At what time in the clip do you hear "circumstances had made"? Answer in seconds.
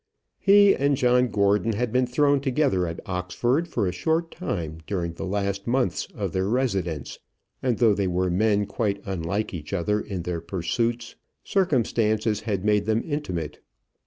11.43-12.87